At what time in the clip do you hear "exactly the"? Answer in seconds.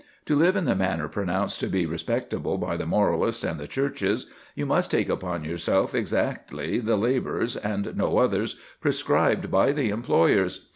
5.93-6.97